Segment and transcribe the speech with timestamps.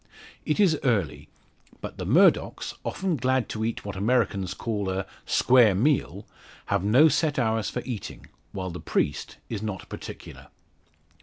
[0.47, 1.29] It is early;
[1.79, 6.25] but the Murdocks, often glad to eat what Americans call a "square meal,"
[6.73, 10.47] have no set hours for eating, while the priest is not particular.